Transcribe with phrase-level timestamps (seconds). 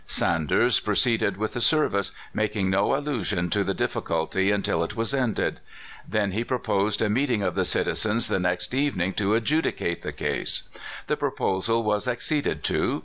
[0.07, 5.13] Sanders proceeded with the service, making no allusion to the diffi culty until it was
[5.13, 5.59] ended.
[6.09, 10.11] Then he proposed a meeting of the citizens the next evening to adju dicate the
[10.11, 10.63] case.
[11.05, 12.99] The proposal was acceded to.